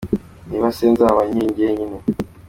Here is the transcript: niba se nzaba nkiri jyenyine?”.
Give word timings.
niba 0.47 0.67
se 0.77 0.85
nzaba 0.93 1.21
nkiri 1.29 1.55
jyenyine?”. 1.57 1.97